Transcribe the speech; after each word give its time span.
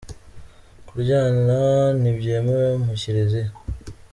Kuryana 0.87 1.59
ntibyemewe 1.99 2.69
mu 2.85 2.93
Kiliziya 3.01 3.51